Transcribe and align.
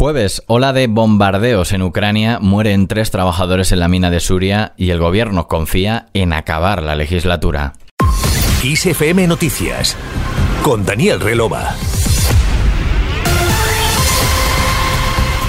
Jueves, 0.00 0.42
ola 0.46 0.72
de 0.72 0.86
bombardeos 0.86 1.74
en 1.74 1.82
Ucrania, 1.82 2.38
mueren 2.40 2.88
tres 2.88 3.10
trabajadores 3.10 3.70
en 3.70 3.80
la 3.80 3.88
mina 3.88 4.10
de 4.10 4.18
Suria 4.20 4.72
y 4.78 4.92
el 4.92 4.98
gobierno 4.98 5.46
confía 5.46 6.06
en 6.14 6.32
acabar 6.32 6.82
la 6.82 6.96
legislatura. 6.96 7.74
ISFM 8.64 9.26
Noticias 9.26 9.98
con 10.62 10.86
Daniel 10.86 11.20
Relova. 11.20 11.74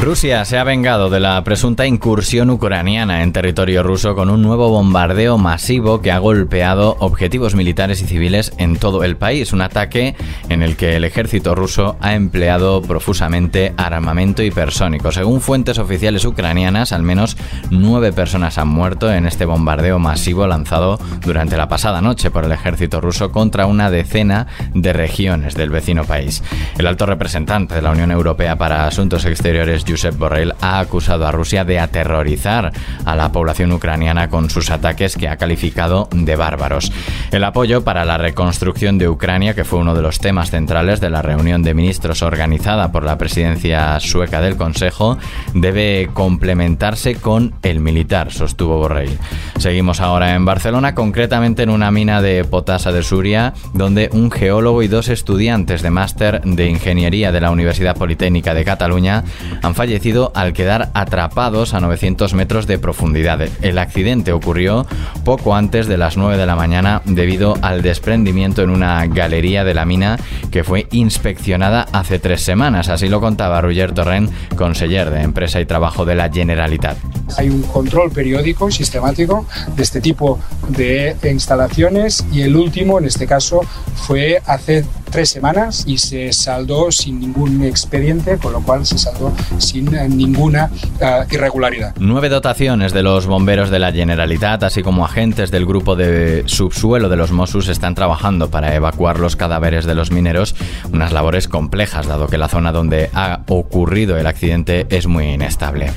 Rusia 0.00 0.44
se 0.44 0.58
ha 0.58 0.62
vengado 0.62 1.08
de 1.08 1.20
la 1.20 1.42
presunta 1.42 1.86
incursión 1.86 2.50
ucraniana 2.50 3.22
en 3.22 3.32
territorio 3.32 3.82
ruso 3.82 4.14
con 4.14 4.28
un 4.28 4.42
nuevo 4.42 4.68
bombardeo 4.68 5.38
masivo 5.38 6.02
que 6.02 6.12
ha 6.12 6.18
golpeado 6.18 6.96
objetivos 7.00 7.54
militares 7.54 8.02
y 8.02 8.04
civiles 8.04 8.52
en 8.58 8.76
todo 8.76 9.04
el 9.04 9.16
país. 9.16 9.54
Un 9.54 9.62
ataque 9.62 10.14
en 10.50 10.62
el 10.62 10.76
que 10.76 10.96
el 10.96 11.04
ejército 11.04 11.54
ruso 11.54 11.96
ha 12.00 12.14
empleado 12.14 12.82
profusamente 12.82 13.72
armamento 13.78 14.42
hipersónico. 14.42 15.10
Según 15.12 15.40
fuentes 15.40 15.78
oficiales 15.78 16.26
ucranianas, 16.26 16.92
al 16.92 17.02
menos 17.02 17.38
nueve 17.70 18.12
personas 18.12 18.58
han 18.58 18.68
muerto 18.68 19.10
en 19.10 19.26
este 19.26 19.46
bombardeo 19.46 19.98
masivo 19.98 20.46
lanzado 20.46 21.00
durante 21.22 21.56
la 21.56 21.68
pasada 21.68 22.02
noche 22.02 22.30
por 22.30 22.44
el 22.44 22.52
ejército 22.52 23.00
ruso 23.00 23.32
contra 23.32 23.66
una 23.66 23.90
decena 23.90 24.46
de 24.74 24.92
regiones 24.92 25.54
del 25.54 25.70
vecino 25.70 26.04
país. 26.04 26.44
El 26.76 26.86
alto 26.86 27.06
representante 27.06 27.74
de 27.74 27.82
la 27.82 27.92
Unión 27.92 28.10
Europea 28.10 28.56
para 28.56 28.86
Asuntos 28.86 29.24
Exteriores, 29.24 29.85
Josep 29.86 30.16
Borrell 30.16 30.54
ha 30.60 30.78
acusado 30.78 31.26
a 31.26 31.32
Rusia 31.32 31.64
de 31.64 31.78
aterrorizar 31.78 32.72
a 33.04 33.14
la 33.14 33.32
población 33.32 33.72
ucraniana 33.72 34.28
con 34.28 34.50
sus 34.50 34.70
ataques 34.70 35.16
que 35.16 35.28
ha 35.28 35.36
calificado 35.36 36.08
de 36.12 36.36
bárbaros. 36.36 36.92
El 37.30 37.44
apoyo 37.44 37.84
para 37.84 38.04
la 38.04 38.18
reconstrucción 38.18 38.98
de 38.98 39.08
Ucrania, 39.08 39.54
que 39.54 39.64
fue 39.64 39.78
uno 39.78 39.94
de 39.94 40.02
los 40.02 40.18
temas 40.18 40.50
centrales 40.50 41.00
de 41.00 41.10
la 41.10 41.22
reunión 41.22 41.62
de 41.62 41.74
ministros 41.74 42.22
organizada 42.22 42.92
por 42.92 43.04
la 43.04 43.18
presidencia 43.18 43.98
sueca 44.00 44.40
del 44.40 44.56
Consejo, 44.56 45.18
debe 45.54 46.10
complementarse 46.12 47.16
con 47.16 47.54
el 47.62 47.80
militar, 47.80 48.32
sostuvo 48.32 48.78
Borrell. 48.78 49.18
Seguimos 49.58 50.00
ahora 50.00 50.34
en 50.34 50.44
Barcelona, 50.44 50.94
concretamente 50.94 51.62
en 51.62 51.70
una 51.70 51.90
mina 51.90 52.22
de 52.22 52.44
potasa 52.44 52.92
de 52.92 53.02
Suria, 53.02 53.54
donde 53.72 54.10
un 54.12 54.30
geólogo 54.30 54.82
y 54.82 54.88
dos 54.88 55.08
estudiantes 55.08 55.82
de 55.82 55.90
máster 55.90 56.42
de 56.42 56.68
ingeniería 56.68 57.32
de 57.32 57.40
la 57.40 57.50
Universidad 57.50 57.96
Politécnica 57.96 58.54
de 58.54 58.64
Cataluña 58.64 59.24
han 59.62 59.74
fallecido 59.76 60.32
al 60.34 60.54
quedar 60.54 60.90
atrapados 60.94 61.74
a 61.74 61.80
900 61.80 62.34
metros 62.34 62.66
de 62.66 62.78
profundidad. 62.78 63.40
El 63.62 63.78
accidente 63.78 64.32
ocurrió 64.32 64.86
poco 65.24 65.54
antes 65.54 65.86
de 65.86 65.98
las 65.98 66.16
9 66.16 66.38
de 66.38 66.46
la 66.46 66.56
mañana 66.56 67.02
debido 67.04 67.56
al 67.60 67.82
desprendimiento 67.82 68.62
en 68.62 68.70
una 68.70 69.06
galería 69.06 69.64
de 69.64 69.74
la 69.74 69.84
mina 69.84 70.18
que 70.50 70.64
fue 70.64 70.88
inspeccionada 70.90 71.86
hace 71.92 72.18
tres 72.18 72.40
semanas. 72.42 72.88
Así 72.88 73.08
lo 73.08 73.20
contaba 73.20 73.60
Roger 73.60 73.92
Torrent, 73.92 74.32
conseller 74.56 75.10
de 75.10 75.20
Empresa 75.20 75.60
y 75.60 75.66
Trabajo 75.66 76.06
de 76.06 76.14
la 76.14 76.32
Generalitat. 76.32 76.96
Hay 77.36 77.50
un 77.50 77.62
control 77.62 78.10
periódico 78.10 78.68
y 78.70 78.72
sistemático 78.72 79.46
de 79.76 79.82
este 79.82 80.00
tipo 80.00 80.40
de 80.68 81.16
instalaciones 81.30 82.24
y 82.32 82.40
el 82.42 82.56
último, 82.56 82.98
en 82.98 83.04
este 83.04 83.26
caso, 83.26 83.60
fue 83.94 84.40
hace 84.46 84.86
tres 85.16 85.30
semanas 85.30 85.84
y 85.86 85.96
se 85.96 86.30
saldó 86.34 86.92
sin 86.92 87.18
ningún 87.18 87.64
expediente, 87.64 88.36
con 88.36 88.52
lo 88.52 88.60
cual 88.60 88.84
se 88.84 88.98
saldó 88.98 89.32
sin 89.56 89.94
eh, 89.94 90.10
ninguna 90.10 90.70
uh, 91.00 91.32
irregularidad. 91.32 91.94
Nueve 91.98 92.28
dotaciones 92.28 92.92
de 92.92 93.02
los 93.02 93.24
bomberos 93.26 93.70
de 93.70 93.78
la 93.78 93.92
Generalitat, 93.92 94.62
así 94.64 94.82
como 94.82 95.06
agentes 95.06 95.50
del 95.50 95.64
grupo 95.64 95.96
de 95.96 96.42
subsuelo 96.44 97.08
de 97.08 97.16
los 97.16 97.32
Mossos, 97.32 97.68
están 97.68 97.94
trabajando 97.94 98.50
para 98.50 98.74
evacuar 98.74 99.18
los 99.18 99.36
cadáveres 99.36 99.86
de 99.86 99.94
los 99.94 100.10
mineros, 100.10 100.54
unas 100.92 101.12
labores 101.12 101.48
complejas, 101.48 102.06
dado 102.06 102.26
que 102.26 102.36
la 102.36 102.48
zona 102.48 102.70
donde 102.70 103.08
ha 103.14 103.40
ocurrido 103.48 104.18
el 104.18 104.26
accidente 104.26 104.86
es 104.90 105.06
muy 105.06 105.28
inestable. 105.28 105.92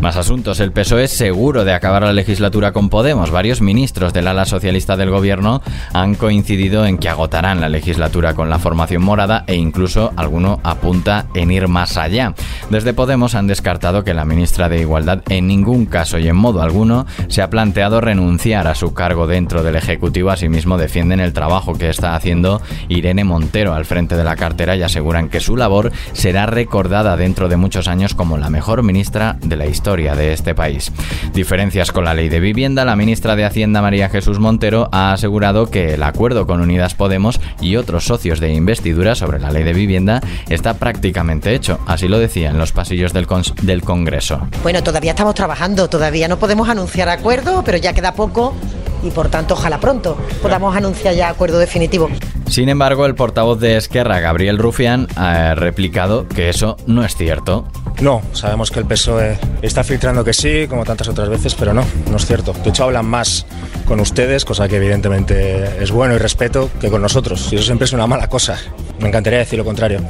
Más 0.00 0.16
asuntos, 0.16 0.60
el 0.60 0.70
PSOE 0.70 1.04
es 1.04 1.10
seguro 1.10 1.64
de 1.64 1.74
acabar 1.74 2.04
la 2.04 2.12
legislatura 2.12 2.70
con 2.70 2.88
Podemos. 2.88 3.32
Varios 3.32 3.62
ministros 3.62 4.12
del 4.12 4.28
ala 4.28 4.44
socialista 4.44 4.96
del 4.96 5.10
gobierno 5.10 5.60
han 5.92 6.14
coincidido 6.14 6.86
en 6.86 6.98
que 6.98 7.08
agotarán 7.08 7.60
la 7.60 7.68
legislatura 7.68 8.34
con 8.34 8.48
la 8.48 8.59
formación 8.60 9.02
morada 9.02 9.44
e 9.46 9.56
incluso 9.56 10.12
alguno 10.16 10.60
apunta 10.62 11.26
en 11.34 11.50
ir 11.50 11.68
más 11.68 11.96
allá. 11.96 12.34
Desde 12.70 12.94
Podemos 12.94 13.34
han 13.34 13.46
descartado 13.46 14.04
que 14.04 14.14
la 14.14 14.24
ministra 14.24 14.68
de 14.68 14.80
Igualdad 14.80 15.22
en 15.28 15.46
ningún 15.46 15.86
caso 15.86 16.18
y 16.18 16.28
en 16.28 16.36
modo 16.36 16.62
alguno 16.62 17.06
se 17.28 17.42
ha 17.42 17.50
planteado 17.50 18.00
renunciar 18.00 18.66
a 18.66 18.74
su 18.74 18.94
cargo 18.94 19.26
dentro 19.26 19.62
del 19.62 19.76
Ejecutivo. 19.76 20.30
Asimismo 20.30 20.78
defienden 20.78 21.20
el 21.20 21.32
trabajo 21.32 21.74
que 21.74 21.88
está 21.88 22.14
haciendo 22.14 22.60
Irene 22.88 23.24
Montero 23.24 23.74
al 23.74 23.84
frente 23.84 24.16
de 24.16 24.24
la 24.24 24.36
cartera 24.36 24.76
y 24.76 24.82
aseguran 24.82 25.28
que 25.28 25.40
su 25.40 25.56
labor 25.56 25.92
será 26.12 26.46
recordada 26.46 27.16
dentro 27.16 27.48
de 27.48 27.56
muchos 27.56 27.88
años 27.88 28.14
como 28.14 28.38
la 28.38 28.50
mejor 28.50 28.82
ministra 28.82 29.36
de 29.40 29.56
la 29.56 29.66
historia 29.66 30.14
de 30.14 30.32
este 30.32 30.54
país. 30.54 30.92
Diferencias 31.32 31.92
con 31.92 32.04
la 32.04 32.14
ley 32.14 32.28
de 32.28 32.40
vivienda, 32.40 32.84
la 32.84 32.96
ministra 32.96 33.36
de 33.36 33.44
Hacienda 33.44 33.82
María 33.82 34.08
Jesús 34.08 34.38
Montero 34.38 34.88
ha 34.92 35.12
asegurado 35.12 35.70
que 35.70 35.94
el 35.94 36.02
acuerdo 36.02 36.46
con 36.46 36.60
Unidas 36.60 36.94
Podemos 36.94 37.40
y 37.60 37.76
otros 37.76 38.04
socios 38.04 38.39
de 38.40 38.52
investidura 38.52 39.14
sobre 39.14 39.38
la 39.38 39.50
ley 39.50 39.62
de 39.62 39.72
vivienda 39.72 40.20
está 40.48 40.74
prácticamente 40.74 41.54
hecho. 41.54 41.78
Así 41.86 42.08
lo 42.08 42.18
decía 42.18 42.50
en 42.50 42.58
los 42.58 42.72
pasillos 42.72 43.12
del, 43.12 43.26
del 43.62 43.82
Congreso. 43.82 44.48
Bueno, 44.62 44.82
todavía 44.82 45.12
estamos 45.12 45.34
trabajando, 45.34 45.88
todavía 45.88 46.26
no 46.26 46.38
podemos 46.38 46.68
anunciar 46.68 47.08
acuerdo, 47.08 47.62
pero 47.64 47.78
ya 47.78 47.92
queda 47.92 48.14
poco 48.14 48.54
y 49.02 49.10
por 49.10 49.28
tanto 49.28 49.54
ojalá 49.54 49.80
pronto 49.80 50.16
podamos 50.42 50.76
anunciar 50.76 51.14
ya 51.14 51.28
acuerdo 51.28 51.58
definitivo. 51.58 52.10
Sin 52.48 52.68
embargo, 52.68 53.06
el 53.06 53.14
portavoz 53.14 53.60
de 53.60 53.76
Esquerra, 53.76 54.18
Gabriel 54.18 54.58
Rufián, 54.58 55.06
ha 55.14 55.54
replicado 55.54 56.26
que 56.26 56.48
eso 56.48 56.76
no 56.86 57.04
es 57.04 57.14
cierto. 57.14 57.64
No, 58.00 58.22
sabemos 58.32 58.70
que 58.70 58.78
el 58.78 58.86
PSOE 58.86 59.38
está 59.60 59.84
filtrando 59.84 60.24
que 60.24 60.32
sí, 60.32 60.66
como 60.68 60.84
tantas 60.84 61.08
otras 61.08 61.28
veces, 61.28 61.54
pero 61.54 61.74
no, 61.74 61.84
no 62.10 62.16
es 62.16 62.24
cierto. 62.24 62.54
De 62.54 62.70
hecho, 62.70 62.84
hablan 62.84 63.04
más 63.04 63.44
con 63.84 64.00
ustedes, 64.00 64.46
cosa 64.46 64.68
que 64.68 64.76
evidentemente 64.76 65.82
es 65.82 65.90
bueno 65.90 66.14
y 66.14 66.18
respeto, 66.18 66.70
que 66.80 66.88
con 66.88 67.02
nosotros. 67.02 67.52
Y 67.52 67.56
eso 67.56 67.64
siempre 67.64 67.84
es 67.84 67.92
una 67.92 68.06
mala 68.06 68.28
cosa. 68.28 68.58
Me 69.00 69.08
encantaría 69.08 69.40
decir 69.40 69.58
lo 69.58 69.66
contrario. 69.66 70.00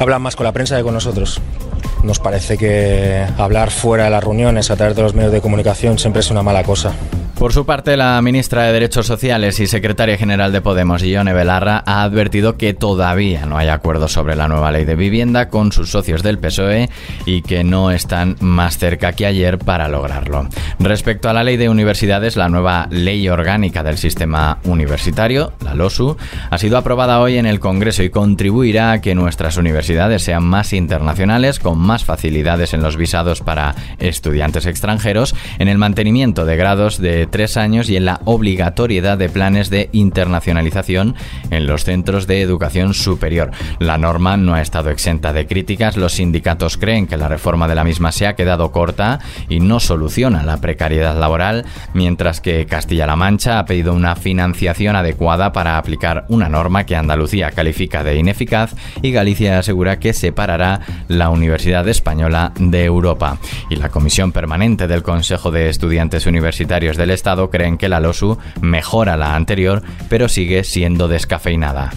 Hablan 0.00 0.22
más 0.22 0.34
con 0.34 0.44
la 0.44 0.52
prensa 0.52 0.76
que 0.76 0.82
con 0.82 0.94
nosotros. 0.94 1.40
Nos 2.02 2.18
parece 2.18 2.58
que 2.58 3.24
hablar 3.38 3.70
fuera 3.70 4.04
de 4.04 4.10
las 4.10 4.24
reuniones 4.24 4.70
a 4.72 4.76
través 4.76 4.96
de 4.96 5.02
los 5.02 5.14
medios 5.14 5.32
de 5.32 5.40
comunicación 5.40 5.98
siempre 5.98 6.20
es 6.20 6.30
una 6.30 6.42
mala 6.42 6.64
cosa. 6.64 6.94
Por 7.46 7.52
su 7.52 7.64
parte, 7.64 7.96
la 7.96 8.20
ministra 8.22 8.64
de 8.64 8.72
Derechos 8.72 9.06
Sociales 9.06 9.60
y 9.60 9.68
secretaria 9.68 10.18
general 10.18 10.50
de 10.50 10.60
Podemos, 10.60 11.04
Ione 11.04 11.32
Belarra, 11.32 11.80
ha 11.86 12.02
advertido 12.02 12.56
que 12.56 12.74
todavía 12.74 13.46
no 13.46 13.56
hay 13.56 13.68
acuerdo 13.68 14.08
sobre 14.08 14.34
la 14.34 14.48
nueva 14.48 14.72
ley 14.72 14.84
de 14.84 14.96
vivienda 14.96 15.48
con 15.48 15.70
sus 15.70 15.92
socios 15.92 16.24
del 16.24 16.40
PSOE 16.40 16.90
y 17.24 17.42
que 17.42 17.62
no 17.62 17.92
están 17.92 18.34
más 18.40 18.78
cerca 18.78 19.12
que 19.12 19.26
ayer 19.26 19.58
para 19.58 19.86
lograrlo. 19.86 20.48
Respecto 20.80 21.28
a 21.28 21.32
la 21.32 21.44
ley 21.44 21.56
de 21.56 21.68
universidades, 21.68 22.34
la 22.34 22.48
nueva 22.48 22.88
ley 22.90 23.28
orgánica 23.28 23.84
del 23.84 23.96
sistema 23.96 24.58
universitario, 24.64 25.52
la 25.64 25.76
LOSU, 25.76 26.16
ha 26.50 26.58
sido 26.58 26.76
aprobada 26.76 27.20
hoy 27.20 27.38
en 27.38 27.46
el 27.46 27.60
Congreso 27.60 28.02
y 28.02 28.10
contribuirá 28.10 28.90
a 28.90 29.00
que 29.00 29.14
nuestras 29.14 29.56
universidades 29.56 30.24
sean 30.24 30.42
más 30.42 30.72
internacionales, 30.72 31.60
con 31.60 31.78
más 31.78 32.04
facilidades 32.04 32.74
en 32.74 32.82
los 32.82 32.96
visados 32.96 33.40
para 33.40 33.76
estudiantes 34.00 34.66
extranjeros, 34.66 35.36
en 35.60 35.68
el 35.68 35.78
mantenimiento 35.78 36.44
de 36.44 36.56
grados 36.56 36.98
de 36.98 37.28
tres 37.36 37.58
años 37.58 37.90
y 37.90 37.98
en 37.98 38.06
la 38.06 38.22
obligatoriedad 38.24 39.18
de 39.18 39.28
planes 39.28 39.68
de 39.68 39.90
internacionalización 39.92 41.16
en 41.50 41.66
los 41.66 41.84
centros 41.84 42.26
de 42.26 42.40
educación 42.40 42.94
superior. 42.94 43.50
La 43.78 43.98
norma 43.98 44.38
no 44.38 44.54
ha 44.54 44.62
estado 44.62 44.88
exenta 44.88 45.34
de 45.34 45.46
críticas. 45.46 45.98
Los 45.98 46.14
sindicatos 46.14 46.78
creen 46.78 47.06
que 47.06 47.18
la 47.18 47.28
reforma 47.28 47.68
de 47.68 47.74
la 47.74 47.84
misma 47.84 48.10
se 48.10 48.26
ha 48.26 48.36
quedado 48.36 48.72
corta 48.72 49.18
y 49.50 49.60
no 49.60 49.80
soluciona 49.80 50.44
la 50.44 50.62
precariedad 50.62 51.14
laboral, 51.20 51.66
mientras 51.92 52.40
que 52.40 52.64
Castilla-La 52.64 53.16
Mancha 53.16 53.58
ha 53.58 53.66
pedido 53.66 53.92
una 53.92 54.16
financiación 54.16 54.96
adecuada 54.96 55.52
para 55.52 55.76
aplicar 55.76 56.24
una 56.30 56.48
norma 56.48 56.86
que 56.86 56.96
Andalucía 56.96 57.50
califica 57.50 58.02
de 58.02 58.16
ineficaz 58.16 58.74
y 59.02 59.12
Galicia 59.12 59.58
asegura 59.58 59.98
que 59.98 60.14
separará 60.14 60.80
la 61.08 61.28
Universidad 61.28 61.86
Española 61.86 62.52
de 62.58 62.86
Europa. 62.86 63.36
Y 63.68 63.76
la 63.76 63.90
Comisión 63.90 64.32
Permanente 64.32 64.86
del 64.88 65.02
Consejo 65.02 65.50
de 65.50 65.68
Estudiantes 65.68 66.24
Universitarios 66.24 66.96
del 66.96 67.10
Estado 67.16 67.50
creen 67.50 67.78
que 67.78 67.88
la 67.88 67.98
LOSU 67.98 68.38
mejora 68.60 69.16
la 69.16 69.34
anterior, 69.34 69.82
pero 70.08 70.28
sigue 70.28 70.62
siendo 70.62 71.08
descafeinada. 71.08 71.90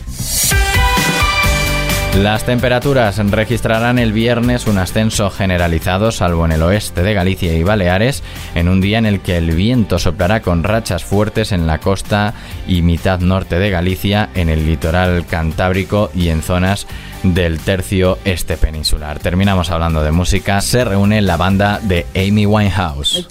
Las 2.17 2.43
temperaturas 2.43 3.17
registrarán 3.17 3.97
el 3.97 4.11
viernes 4.11 4.67
un 4.67 4.77
ascenso 4.77 5.29
generalizado, 5.29 6.11
salvo 6.11 6.43
en 6.45 6.51
el 6.51 6.63
oeste 6.63 7.01
de 7.01 7.13
Galicia 7.13 7.53
y 7.53 7.63
Baleares, 7.63 8.23
en 8.55 8.67
un 8.67 8.81
día 8.81 8.97
en 8.97 9.05
el 9.05 9.21
que 9.21 9.37
el 9.37 9.51
viento 9.51 9.99
soplará 9.99 10.41
con 10.41 10.63
rachas 10.63 11.05
fuertes 11.05 11.53
en 11.53 11.65
la 11.65 11.77
costa 11.77 12.33
y 12.67 12.81
mitad 12.81 13.19
norte 13.19 13.57
de 13.57 13.69
Galicia, 13.69 14.29
en 14.35 14.49
el 14.49 14.65
litoral 14.65 15.25
cantábrico 15.27 16.11
y 16.13 16.27
en 16.29 16.41
zonas 16.41 16.87
del 17.23 17.59
tercio 17.59 18.17
este 18.25 18.57
peninsular. 18.57 19.19
Terminamos 19.19 19.69
hablando 19.69 20.03
de 20.03 20.11
música. 20.11 20.61
Se 20.61 20.83
reúne 20.83 21.21
la 21.21 21.37
banda 21.37 21.79
de 21.81 22.05
Amy 22.15 22.45
Winehouse. 22.45 23.27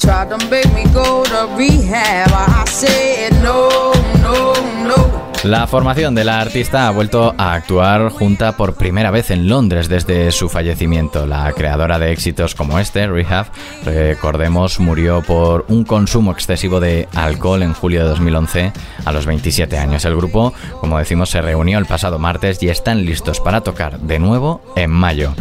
La 5.48 5.66
formación 5.66 6.14
de 6.14 6.24
la 6.24 6.42
artista 6.42 6.86
ha 6.86 6.90
vuelto 6.90 7.34
a 7.38 7.54
actuar 7.54 8.10
junta 8.10 8.58
por 8.58 8.74
primera 8.74 9.10
vez 9.10 9.30
en 9.30 9.48
Londres 9.48 9.88
desde 9.88 10.30
su 10.30 10.50
fallecimiento. 10.50 11.24
La 11.24 11.50
creadora 11.52 11.98
de 11.98 12.12
éxitos 12.12 12.54
como 12.54 12.78
este, 12.78 13.06
Rehab, 13.06 13.46
recordemos, 13.82 14.78
murió 14.78 15.22
por 15.22 15.64
un 15.68 15.84
consumo 15.84 16.32
excesivo 16.32 16.80
de 16.80 17.08
alcohol 17.14 17.62
en 17.62 17.72
julio 17.72 18.02
de 18.02 18.10
2011 18.10 18.72
a 19.06 19.10
los 19.10 19.24
27 19.24 19.78
años. 19.78 20.04
El 20.04 20.16
grupo, 20.16 20.52
como 20.82 20.98
decimos, 20.98 21.30
se 21.30 21.40
reunió 21.40 21.78
el 21.78 21.86
pasado 21.86 22.18
martes 22.18 22.62
y 22.62 22.68
están 22.68 23.06
listos 23.06 23.40
para 23.40 23.62
tocar 23.62 24.00
de 24.00 24.18
nuevo 24.18 24.60
en 24.76 24.90
mayo. 24.90 25.32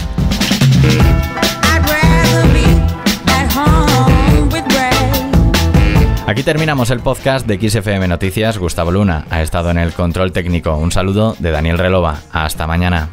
Aquí 6.28 6.44
terminamos 6.44 6.90
el 6.90 7.00
podcast 7.00 7.48
de 7.48 7.58
XFM 7.58 8.06
Noticias. 8.06 8.58
Gustavo 8.58 8.92
Luna 8.92 9.26
ha 9.30 9.42
estado 9.42 9.72
en 9.72 9.78
el 9.78 9.94
control 9.94 10.34
técnico. 10.34 10.76
Un 10.76 10.92
saludo 10.92 11.38
de 11.40 11.52
Daniel 11.52 11.78
Relova. 11.78 12.20
Hasta 12.34 12.68
mañana. 12.68 13.08